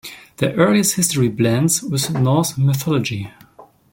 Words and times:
The 0.37 0.51
earliest 0.55 0.95
history 0.95 1.27
blends 1.27 1.83
with 1.83 2.09
Norse 2.09 2.57
mythology. 2.57 3.29